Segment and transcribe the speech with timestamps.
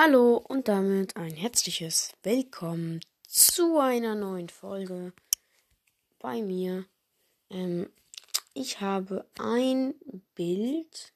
[0.00, 5.12] Hallo und damit ein herzliches Willkommen zu einer neuen Folge
[6.20, 6.84] bei mir.
[7.50, 7.90] Ähm,
[8.54, 9.96] ich habe ein
[10.36, 11.12] Bild,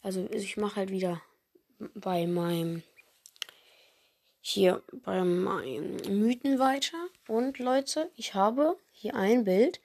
[0.00, 1.22] also ich mache halt wieder
[1.94, 2.82] bei meinem
[4.40, 7.06] hier bei meinem Mythen weiter.
[7.28, 9.80] Und Leute, ich habe hier ein Bild,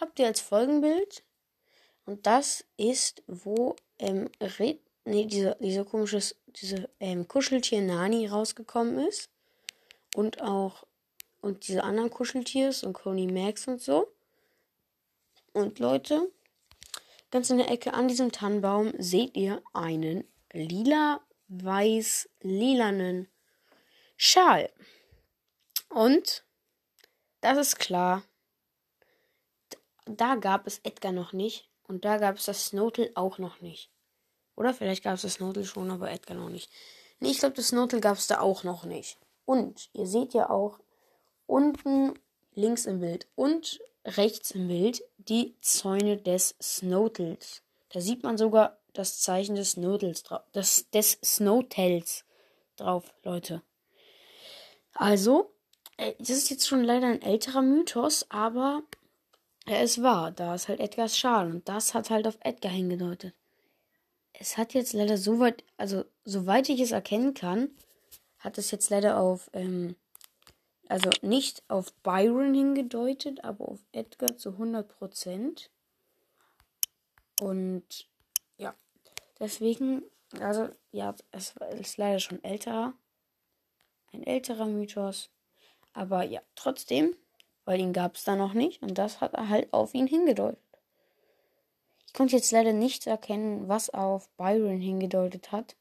[0.00, 1.24] habt ihr als Folgenbild?
[2.06, 9.06] Und das ist wo ähm, Red nee, diese, diese komisches, diese ähm, Kuscheltier Nani rausgekommen
[9.06, 9.28] ist.
[10.14, 10.86] Und auch,
[11.40, 14.12] und diese anderen Kuscheltiers und Coney Max und so.
[15.52, 16.32] Und Leute,
[17.30, 23.28] ganz in der Ecke an diesem Tannenbaum seht ihr einen lila-weiß-lilanen
[24.16, 24.68] Schal.
[25.88, 26.44] Und
[27.40, 28.24] das ist klar.
[30.06, 31.68] Da gab es Edgar noch nicht.
[31.84, 33.90] Und da gab es das Snotel auch noch nicht.
[34.60, 36.70] Oder vielleicht gab es das Notel schon, aber Edgar noch nicht.
[37.18, 39.16] Nee, ich glaube, das Notel gab es da auch noch nicht.
[39.46, 40.78] Und ihr seht ja auch
[41.46, 42.12] unten
[42.52, 47.62] links im Bild und rechts im Bild die Zäune des Snotels.
[47.88, 52.26] Da sieht man sogar das Zeichen des Snotels drauf, des, des Snowtels
[52.76, 53.62] drauf, Leute.
[54.92, 55.54] Also,
[55.96, 58.82] äh, das ist jetzt schon leider ein älterer Mythos, aber
[59.64, 60.32] er ist wahr.
[60.32, 63.34] Da ist halt Edgars Schal und das hat halt auf Edgar hingedeutet
[64.40, 67.70] es hat jetzt leider so weit, also soweit ich es erkennen kann,
[68.38, 69.96] hat es jetzt leider auf, ähm,
[70.88, 75.68] also nicht auf Byron hingedeutet, aber auf Edgar zu 100%.
[77.42, 78.08] Und
[78.56, 78.74] ja,
[79.38, 80.02] deswegen,
[80.40, 82.94] also ja, es ist leider schon älter,
[84.10, 85.28] ein älterer Mythos.
[85.92, 87.14] Aber ja, trotzdem,
[87.66, 90.69] weil ihn gab es da noch nicht und das hat er halt auf ihn hingedeutet.
[92.10, 95.76] Ich konnte jetzt leider nicht erkennen, was auf Byron hingedeutet hat.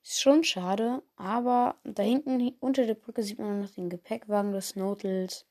[0.00, 4.68] Ist schon schade, aber da hinten unter der Brücke sieht man noch den Gepäckwagen des
[4.68, 5.46] Snowtels,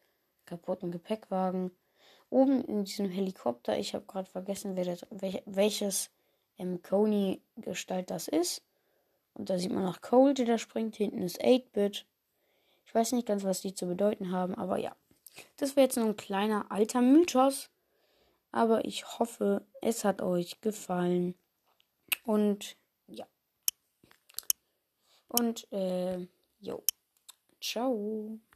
[0.46, 1.72] kaputten Gepäckwagen.
[2.30, 6.12] Oben in diesem Helikopter, ich habe gerade vergessen, das, welch, welches
[6.58, 8.64] ähm, Coney-Gestalt das ist.
[9.34, 10.96] Und da sieht man noch Cole, der da springt.
[10.96, 12.06] Hinten ist 8-Bit.
[12.86, 14.96] Ich weiß nicht ganz, was die zu bedeuten haben, aber ja.
[15.58, 17.70] Das wäre jetzt nur ein kleiner alter Mythos.
[18.52, 21.36] Aber ich hoffe, es hat euch gefallen.
[22.24, 22.78] Und
[23.08, 23.28] ja.
[25.28, 26.28] Und äh,
[26.60, 26.84] jo.
[27.62, 28.40] Ciao.